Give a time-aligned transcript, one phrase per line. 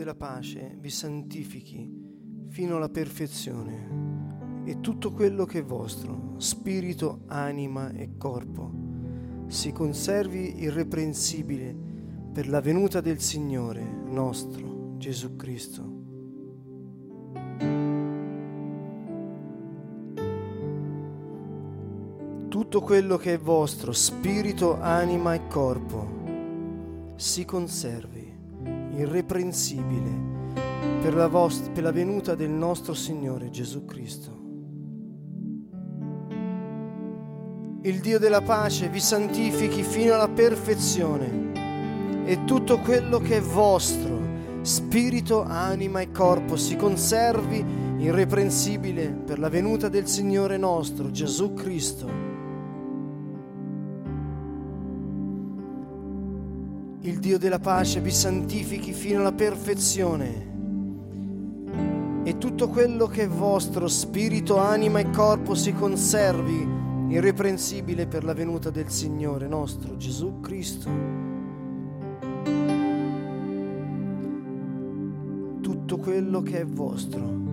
[0.00, 7.90] della pace vi santifichi fino alla perfezione e tutto quello che è vostro, spirito, anima
[7.90, 8.72] e corpo,
[9.48, 11.76] si conservi irreprensibile
[12.32, 15.98] per la venuta del Signore nostro Gesù Cristo.
[22.48, 28.19] Tutto quello che è vostro, spirito, anima e corpo, si conservi
[28.94, 30.28] irreprensibile
[31.00, 34.38] per la, vostra, per la venuta del nostro Signore Gesù Cristo.
[37.82, 44.20] Il Dio della pace vi santifichi fino alla perfezione e tutto quello che è vostro,
[44.60, 47.64] spirito, anima e corpo, si conservi
[47.96, 52.29] irreprensibile per la venuta del Signore nostro Gesù Cristo.
[57.30, 60.48] Dio della pace vi santifichi fino alla perfezione
[62.24, 66.66] e tutto quello che è vostro, spirito, anima e corpo, si conservi
[67.08, 70.90] irreprensibile per la venuta del Signore nostro Gesù Cristo.
[75.60, 77.49] Tutto quello che è vostro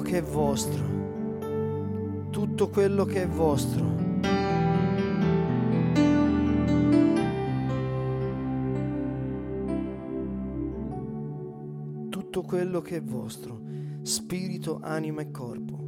[0.00, 0.84] quello che è vostro,
[2.30, 3.98] tutto quello che è vostro.
[12.08, 13.60] Tutto quello che è vostro,
[14.02, 15.78] spirito, anima e corpo.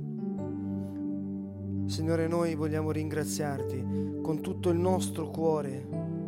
[1.87, 5.87] Signore, noi vogliamo ringraziarti con tutto il nostro cuore,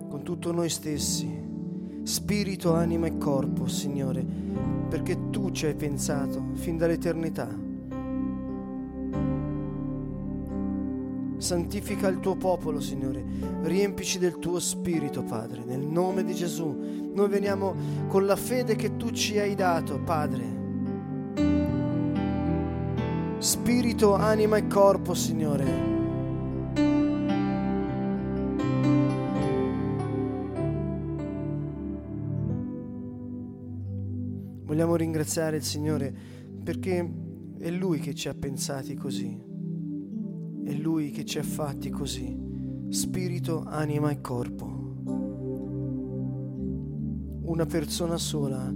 [0.09, 1.29] con tutto noi stessi,
[2.03, 4.25] spirito, anima e corpo, Signore,
[4.89, 7.73] perché tu ci hai pensato fin dall'eternità.
[11.37, 13.25] Santifica il tuo popolo, Signore.
[13.63, 17.13] Riempici del tuo spirito, Padre, nel nome di Gesù.
[17.13, 17.75] Noi veniamo
[18.09, 20.63] con la fede che tu ci hai dato, Padre.
[23.39, 25.93] Spirito, anima e corpo, Signore.
[34.65, 36.13] Vogliamo ringraziare il Signore
[36.65, 37.09] perché
[37.59, 39.54] è Lui che ci ha pensati così.
[40.65, 42.35] È Lui che ci ha fatti così,
[42.89, 44.65] spirito, anima e corpo.
[47.43, 48.73] Una persona sola.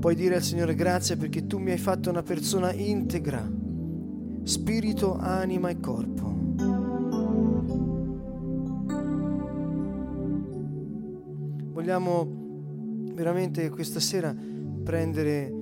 [0.00, 3.48] Puoi dire al Signore grazie perché tu mi hai fatto una persona integra,
[4.42, 6.34] spirito, anima e corpo.
[11.72, 12.26] Vogliamo
[13.14, 14.34] veramente questa sera
[14.82, 15.61] prendere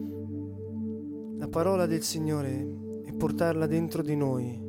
[1.40, 2.69] la parola del Signore
[3.02, 4.60] e portarla dentro di noi.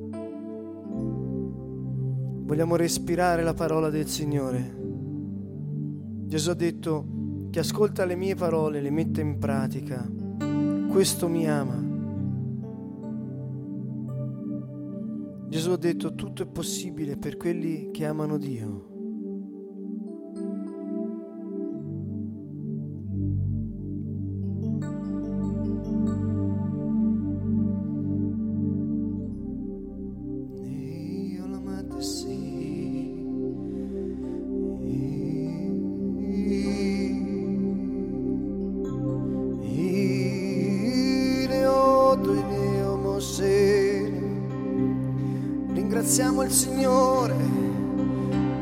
[2.43, 4.73] Vogliamo respirare la parola del Signore.
[6.27, 10.09] Gesù ha detto che ascolta le mie parole, le mette in pratica.
[10.89, 11.89] Questo mi ama.
[15.49, 18.90] Gesù ha detto tutto è possibile per quelli che amano Dio.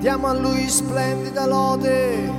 [0.10, 2.39] A lui splendida lode.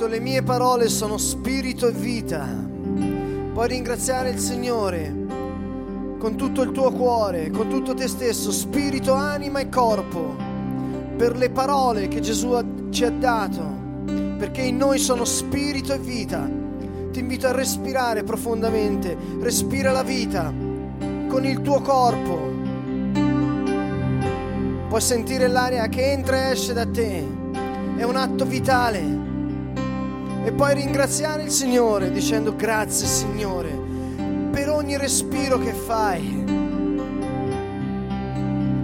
[0.00, 2.46] detto le mie parole sono spirito e vita.
[3.52, 5.14] Puoi ringraziare il Signore
[6.18, 10.36] con tutto il tuo cuore, con tutto te stesso, spirito, anima e corpo,
[11.16, 13.62] per le parole che Gesù ci ha dato,
[14.38, 16.48] perché in noi sono spirito e vita.
[17.12, 20.50] Ti invito a respirare profondamente, respira la vita
[21.28, 22.48] con il tuo corpo.
[24.88, 27.22] Puoi sentire l'aria che entra e esce da te,
[27.96, 29.19] è un atto vitale
[30.42, 33.70] e poi ringraziare il Signore dicendo grazie Signore
[34.50, 36.44] per ogni respiro che fai,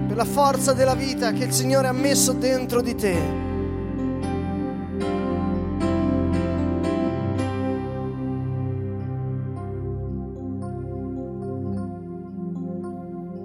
[0.06, 3.44] per la forza della vita che il Signore ha messo dentro di te.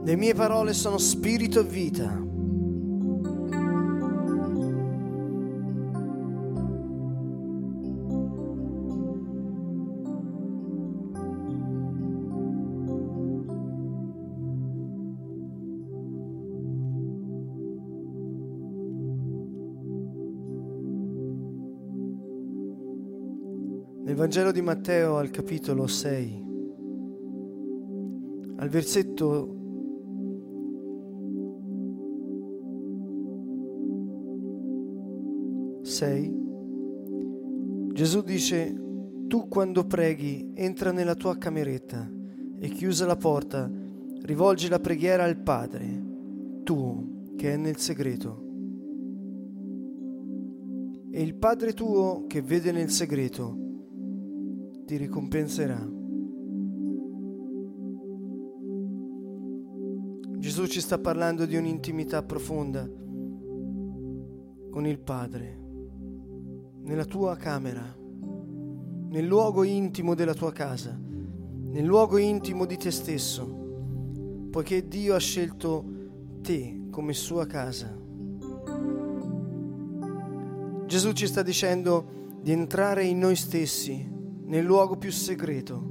[0.04, 2.41] Le mie parole sono spirito e vita.
[24.22, 26.44] Vangelo di Matteo al capitolo 6,
[28.58, 29.56] al versetto
[35.82, 36.40] 6,
[37.94, 38.80] Gesù dice,
[39.26, 42.08] tu quando preghi entra nella tua cameretta
[42.60, 43.68] e chiusa la porta,
[44.22, 46.04] rivolgi la preghiera al Padre,
[46.62, 48.44] tu che è nel segreto.
[51.10, 53.70] E il Padre tuo che vede nel segreto
[54.92, 55.90] ti ricompenserà.
[60.38, 62.86] Gesù ci sta parlando di un'intimità profonda
[64.70, 65.60] con il Padre,
[66.82, 74.50] nella tua camera, nel luogo intimo della tua casa, nel luogo intimo di te stesso,
[74.52, 75.86] poiché Dio ha scelto
[76.42, 77.98] te come sua casa.
[80.86, 84.20] Gesù ci sta dicendo di entrare in noi stessi
[84.52, 85.82] nel luogo più segreto,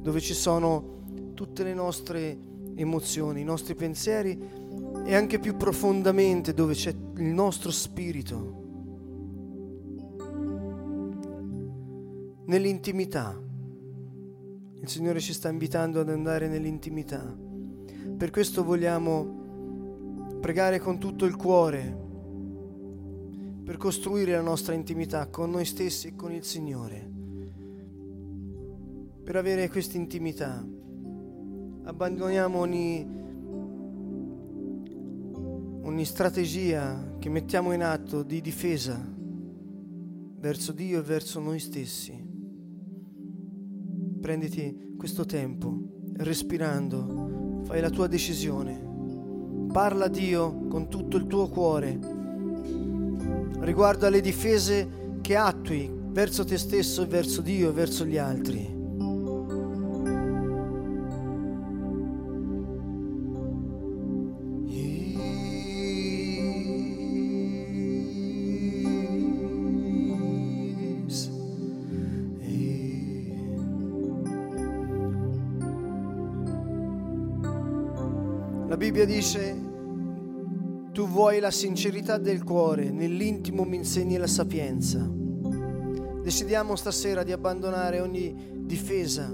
[0.00, 1.02] dove ci sono
[1.34, 2.38] tutte le nostre
[2.74, 4.38] emozioni, i nostri pensieri
[5.04, 8.58] e anche più profondamente dove c'è il nostro spirito.
[12.46, 13.38] Nell'intimità.
[14.80, 17.36] Il Signore ci sta invitando ad andare nell'intimità.
[18.16, 22.08] Per questo vogliamo pregare con tutto il cuore
[23.62, 27.18] per costruire la nostra intimità con noi stessi e con il Signore
[29.30, 30.60] per avere questa intimità.
[31.84, 33.06] Abbandoniamo ogni,
[35.82, 39.00] ogni strategia che mettiamo in atto di difesa
[40.36, 42.12] verso Dio e verso noi stessi.
[44.20, 45.78] Prenditi questo tempo,
[46.16, 49.68] respirando, fai la tua decisione.
[49.70, 52.00] Parla a Dio con tutto il tuo cuore
[53.60, 58.78] riguardo alle difese che attui verso te stesso e verso Dio e verso gli altri.
[78.80, 79.54] Bibbia dice,
[80.90, 85.06] tu vuoi la sincerità del cuore, nell'intimo mi insegni la sapienza.
[86.22, 89.30] Decidiamo stasera di abbandonare ogni difesa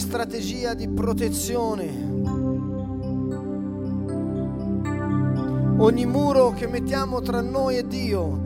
[0.00, 2.08] strategia di protezione.
[5.78, 8.40] Ogni muro che mettiamo tra noi e Dio,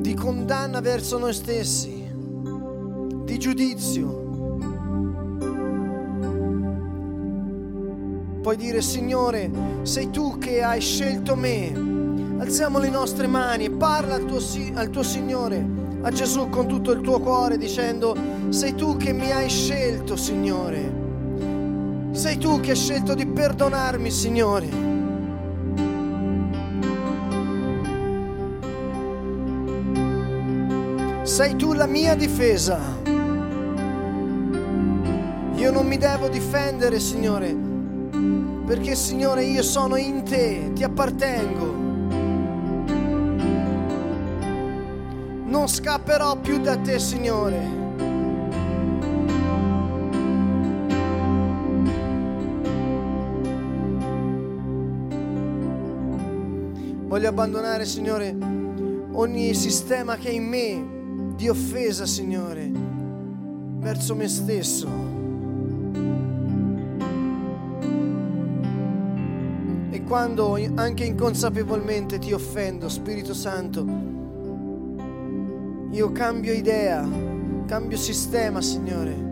[0.00, 2.10] di condanna verso noi stessi,
[3.24, 4.20] di giudizio.
[8.42, 9.50] Puoi dire, Signore,
[9.82, 11.92] sei tu che hai scelto me
[12.42, 14.40] Alziamo le nostre mani e parla al tuo,
[14.74, 15.64] al tuo Signore,
[16.02, 18.16] a Gesù con tutto il tuo cuore dicendo,
[18.48, 21.00] sei tu che mi hai scelto, Signore.
[22.10, 24.68] Sei tu che hai scelto di perdonarmi, Signore.
[31.22, 32.80] Sei tu la mia difesa.
[35.54, 37.56] Io non mi devo difendere, Signore,
[38.66, 41.81] perché, Signore, io sono in te, ti appartengo.
[45.52, 47.60] Non scapperò più da te, Signore.
[57.04, 58.34] Voglio abbandonare, Signore,
[59.12, 62.70] ogni sistema che è in me di offesa, Signore,
[63.76, 64.88] verso me stesso.
[69.90, 74.11] E quando anche inconsapevolmente ti offendo, Spirito Santo,
[75.92, 77.06] io cambio idea,
[77.66, 79.31] cambio sistema, Signore.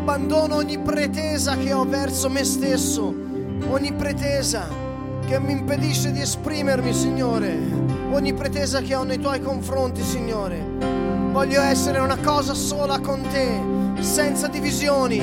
[0.00, 3.14] Abbandono ogni pretesa che ho verso me stesso,
[3.68, 4.66] ogni pretesa
[5.26, 7.54] che mi impedisce di esprimermi, Signore,
[8.10, 10.58] ogni pretesa che ho nei tuoi confronti, Signore.
[11.30, 15.22] Voglio essere una cosa sola con te, senza divisioni.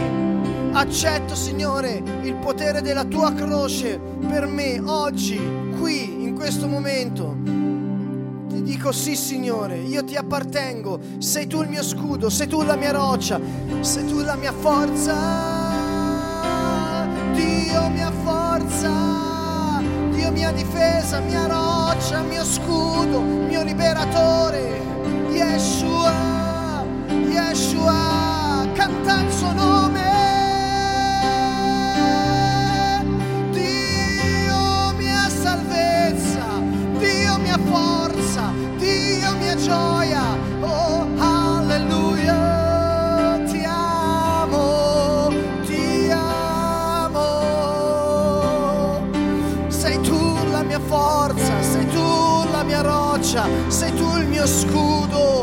[0.72, 5.41] Accetto, Signore, il potere della tua croce per me oggi,
[5.79, 7.67] qui, in questo momento
[8.77, 12.91] dico sì Signore, io ti appartengo, sei tu il mio scudo, sei tu la mia
[12.91, 13.41] roccia,
[13.79, 15.15] sei tu la mia forza,
[17.34, 19.81] Dio mia forza,
[20.12, 24.79] Dio mia difesa, mia roccia, mio scudo, mio liberatore,
[25.31, 30.05] Yeshua, Yeshua, canta il suo nome.
[33.50, 36.46] Dio mia salvezza,
[37.00, 38.17] Dio mia forza
[39.39, 40.22] mia gioia.
[40.62, 42.36] Oh, alleluia.
[43.46, 45.31] Ti amo,
[45.65, 47.29] ti amo.
[49.67, 55.37] Sei tu la mia forza, sei tu la mia roccia, sei tu il mio scudo.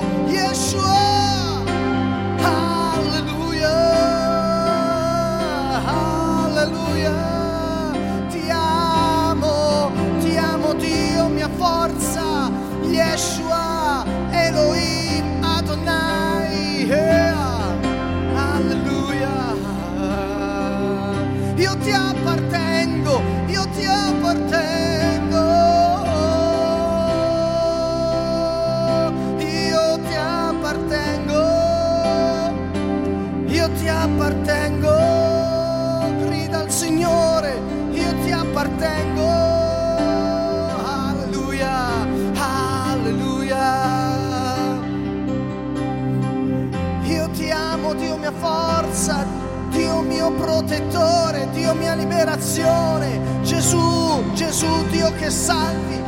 [52.55, 56.01] Liberazione, Gesù, Gesù Dio che salvi,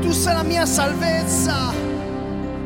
[0.00, 1.72] tu sei la mia salvezza,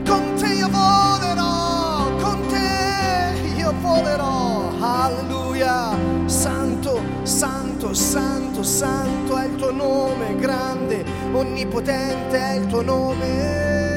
[0.06, 5.96] con te io volerò, con te io volerò, alleluia,
[6.26, 13.93] santo, santo, santo, santo è il tuo nome, grande, onnipotente è il tuo nome.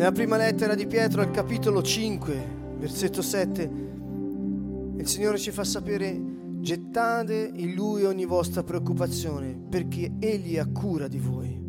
[0.00, 3.70] Nella prima lettera di Pietro al capitolo 5, versetto 7,
[4.96, 6.18] il Signore ci fa sapere
[6.58, 11.62] gettate in Lui ogni vostra preoccupazione perché Egli ha cura di voi.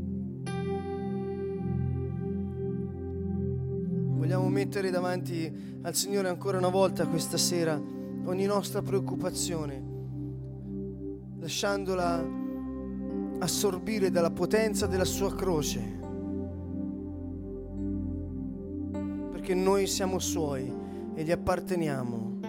[4.15, 7.77] Vogliamo mettere davanti al Signore ancora una volta questa sera
[8.23, 9.83] ogni nostra preoccupazione,
[11.37, 12.25] lasciandola
[13.39, 16.00] assorbire dalla potenza della sua croce
[19.41, 20.71] perché noi siamo suoi
[21.15, 22.39] e gli apparteniamo.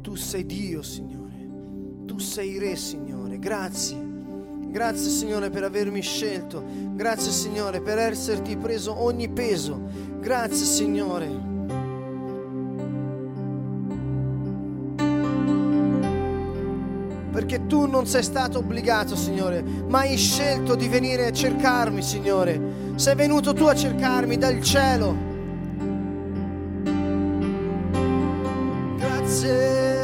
[0.00, 2.04] Tu sei Dio, Signore.
[2.06, 3.40] Tu sei Re, Signore.
[3.40, 3.96] Grazie.
[4.68, 6.62] Grazie Signore per avermi scelto.
[6.94, 9.82] Grazie Signore per esserti preso ogni peso.
[10.20, 11.47] Grazie Signore.
[17.68, 22.60] Tu non sei stato obbligato, Signore, ma hai scelto di venire a cercarmi, Signore.
[22.96, 25.14] Sei venuto tu a cercarmi dal cielo.
[28.96, 30.00] Grazie,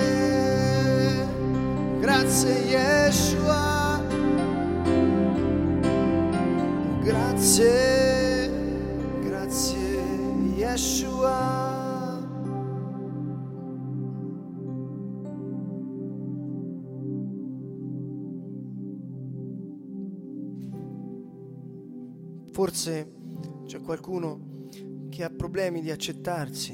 [1.99, 4.01] grazie Yeshua.
[7.03, 8.51] Grazie,
[9.21, 10.03] grazie
[10.55, 11.74] Yeshua.
[22.55, 23.13] Forse
[23.67, 24.69] c'è qualcuno
[25.09, 26.73] che ha problemi di accettarsi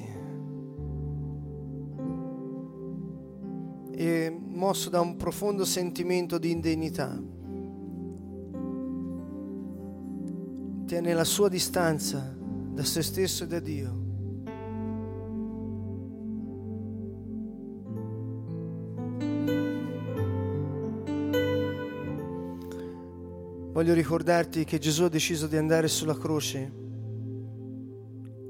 [3.93, 7.19] e mosso da un profondo sentimento di indegnità.
[10.85, 14.00] Tiene la sua distanza da se stesso e da Dio.
[23.73, 26.73] Voglio ricordarti che Gesù ha deciso di andare sulla croce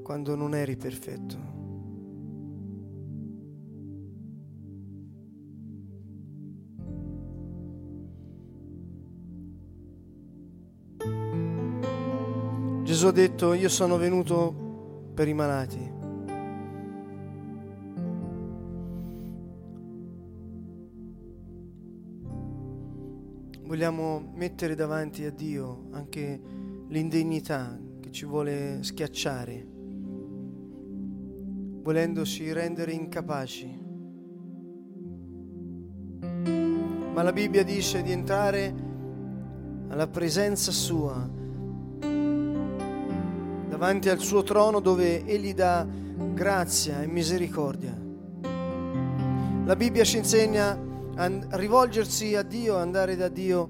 [0.01, 1.49] quando non eri perfetto.
[12.83, 15.90] Gesù ha detto, io sono venuto per i malati.
[23.81, 26.39] Vogliamo mettere davanti a Dio anche
[26.89, 29.67] l'indegnità che ci vuole schiacciare,
[31.81, 33.79] volendoci rendere incapaci.
[37.11, 38.71] Ma la Bibbia dice di entrare
[39.87, 41.27] alla presenza sua,
[43.67, 45.87] davanti al suo trono dove Egli dà
[46.35, 47.99] grazia e misericordia.
[49.65, 53.69] La Bibbia ci insegna rivolgersi a Dio, andare da Dio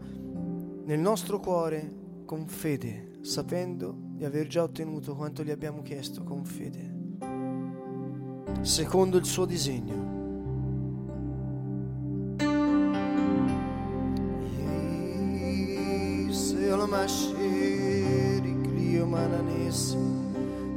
[0.86, 1.94] nel nostro cuore
[2.26, 6.94] con fede, sapendo di aver già ottenuto quanto gli abbiamo chiesto con fede,
[8.62, 10.20] secondo il suo disegno.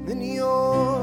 [0.05, 0.94] Nenio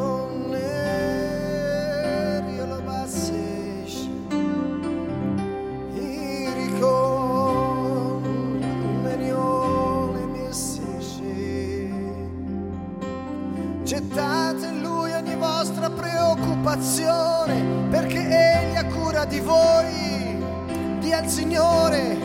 [15.90, 20.40] preoccupazione perché Egli ha cura di voi.
[21.00, 22.18] Dì al Signore,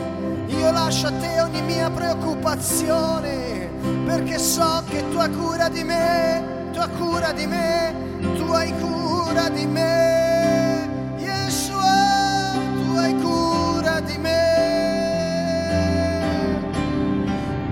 [0.47, 3.69] io lascio a te ogni mia preoccupazione
[4.05, 7.93] perché so che tu hai cura di me, tu hai cura di me,
[8.35, 10.89] tu hai cura di me.
[11.17, 12.53] Yeshua,
[12.97, 14.35] hai cura di me.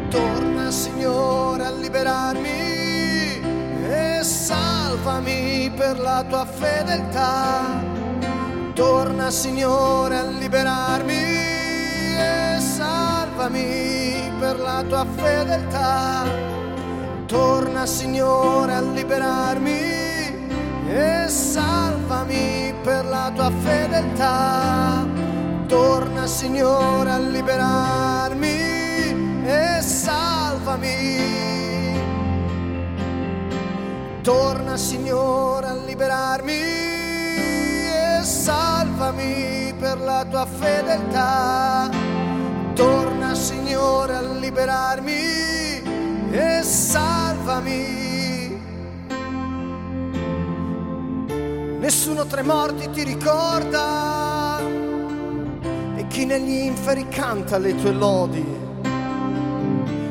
[0.10, 2.55] Torna Signore a liberarmi
[5.06, 7.84] salvami per la tua fedeltà.
[8.74, 11.13] Torna Signore a liberarmi
[12.18, 16.24] e salvami per la tua fedeltà.
[17.28, 19.80] Torna Signore a liberarmi
[20.88, 25.06] e salvami per la tua fedeltà.
[25.68, 28.58] Torna Signore a liberarmi
[29.46, 31.55] e salvami
[34.26, 41.92] Torna Signore a liberarmi e salvami per la tua fedeltà.
[42.74, 45.14] Torna Signore a liberarmi
[46.32, 48.60] e salvami.
[51.78, 54.60] Nessuno tra i morti ti ricorda
[55.98, 58.44] e chi negli inferi canta le tue lodi.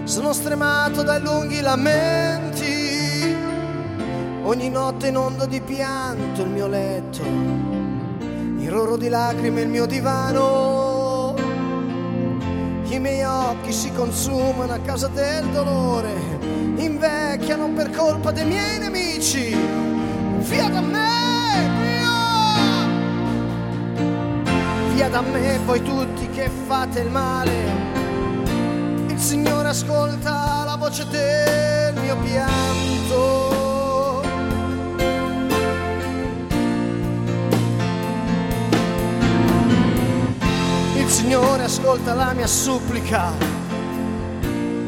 [0.04, 2.73] Sono stremato dai lunghi lamenti
[4.46, 11.34] Ogni notte inondo di pianto il mio letto, il roro di lacrime il mio divano.
[12.88, 16.12] I miei occhi si consumano a causa del dolore,
[16.76, 19.56] invecchiano per colpa dei miei nemici.
[20.40, 21.22] Via da me!
[24.92, 27.52] Via da me voi tutti che fate il male.
[29.06, 33.63] Il Signore ascolta la voce del mio pianto.
[41.24, 43.32] Signore ascolta la mia supplica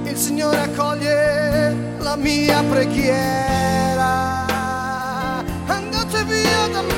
[0.05, 4.44] il Signore accoglie la mia preghiera.
[5.66, 6.94] Andate via da me.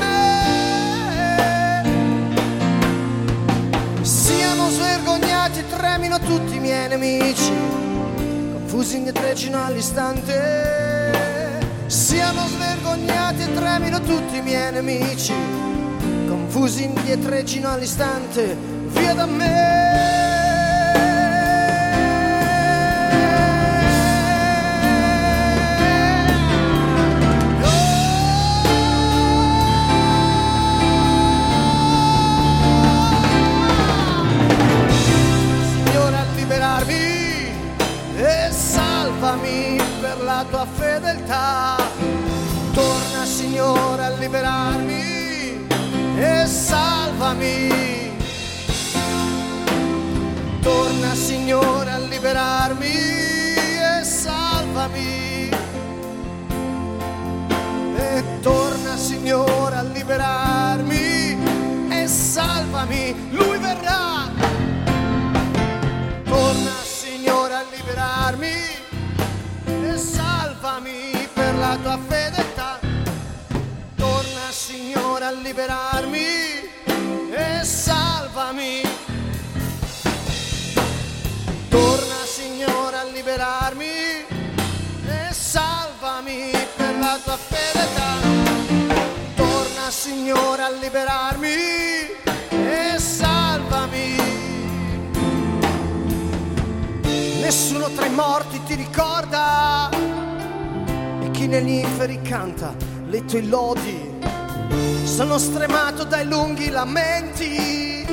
[4.03, 7.53] Siano svergognati, tremino tutti i miei nemici,
[8.53, 11.61] confusi indietreggino all'istante.
[11.87, 15.33] Siano svergognati e tremino tutti i miei nemici,
[16.27, 19.57] confusi indietreggino all'istante, via da me.
[38.51, 41.77] Salvami per la tua fedeltà.
[42.73, 45.67] Torna Signore a liberarmi
[46.17, 47.98] e salvami.
[50.69, 55.49] Torna Signore a liberarmi e salvami.
[57.97, 61.39] E torna Signore a liberarmi
[61.89, 63.31] e salvami.
[63.31, 64.29] Lui verrà.
[66.25, 68.57] Torna Signore a liberarmi
[69.65, 72.79] e salvami per la tua fedeltà.
[73.97, 76.27] Torna Signore a liberarmi
[77.31, 78.88] e salvami.
[83.19, 88.15] Liberarmi e salvami per la tua fedeltà.
[89.35, 91.49] Torna Signore a liberarmi
[92.51, 94.17] e salvami.
[97.41, 99.91] Nessuno tra i morti ti ricorda
[101.21, 102.73] e chi negli inferi canta
[103.07, 104.17] le tue lodi.
[105.03, 108.07] Sono stremato dai lunghi lamenti,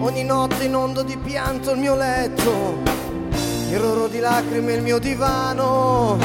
[0.00, 2.82] ogni notte inondo di pianto il mio letto,
[4.18, 6.18] di lacrime il mio divano.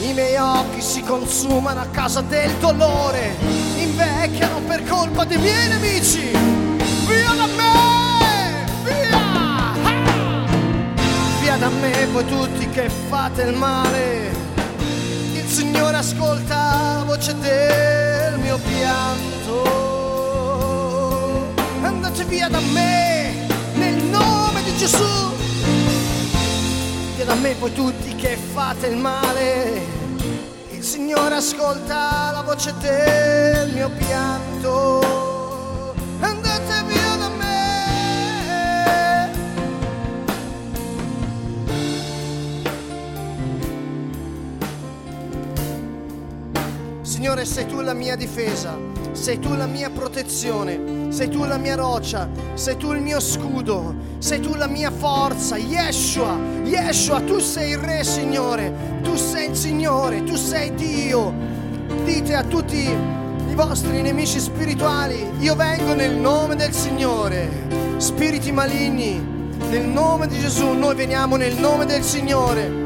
[0.00, 3.36] I miei occhi si consumano a causa del dolore,
[3.76, 6.30] invecchiano per colpa dei miei nemici.
[7.06, 8.64] Via da me!
[8.84, 9.18] Via!
[9.82, 10.46] Ah!
[11.40, 14.34] Via da me voi tutti che fate il male.
[15.34, 19.62] Il Signore ascolta la voce del mio pianto.
[21.82, 25.45] Andate via da me nel nome di Gesù.
[27.16, 29.80] Via da me voi tutti che fate il male.
[30.72, 35.25] Il Signore ascolta la voce del mio pianto.
[47.06, 48.76] Signore, sei tu la mia difesa,
[49.12, 53.94] sei tu la mia protezione, sei tu la mia roccia, sei tu il mio scudo,
[54.18, 55.56] sei tu la mia forza.
[55.56, 61.32] Yeshua, Yeshua, tu sei il Re, Signore, tu sei il Signore, tu sei Dio.
[62.04, 67.48] Dite a tutti i vostri nemici spirituali, io vengo nel nome del Signore.
[67.98, 69.24] Spiriti maligni,
[69.70, 72.85] nel nome di Gesù, noi veniamo nel nome del Signore.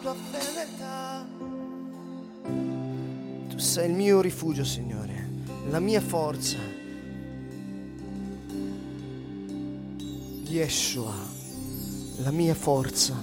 [0.00, 1.26] tua fedeltà.
[3.48, 5.28] Tu sei il mio rifugio, Signore,
[5.70, 6.58] la mia forza.
[10.46, 11.14] Yeshua,
[12.18, 13.14] la mia forza.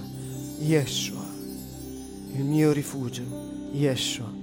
[0.60, 1.26] Yeshua,
[2.34, 3.24] il mio rifugio.
[3.72, 4.35] Yeshua.